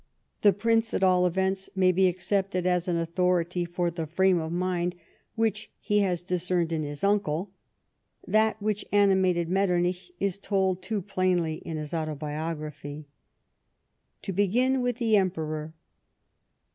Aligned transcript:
The 0.41 0.51
Prince, 0.51 0.95
at 0.95 1.03
all 1.03 1.27
events., 1.27 1.69
may 1.75 1.91
be 1.91 2.07
accepted 2.07 2.65
as 2.65 2.87
an 2.87 2.97
authority 2.97 3.65
for 3.65 3.91
the 3.91 4.07
frame 4.07 4.39
of 4.39 4.51
mind 4.51 4.95
which 5.35 5.69
he 5.79 5.99
has 5.99 6.23
discerned 6.23 6.73
in 6.73 6.81
his 6.81 7.03
uncle. 7.03 7.51
That 8.27 8.59
which 8.59 8.83
animated 8.91 9.47
Metternich 9.47 10.11
is 10.19 10.39
told 10.39 10.81
too 10.81 11.03
|;lainly 11.15 11.61
iu 11.67 11.75
his 11.75 11.93
Autobiography. 11.93 13.05
To 14.23 14.33
begin 14.33 14.81
with 14.81 14.95
the 14.97 15.17
Emperor. 15.17 15.75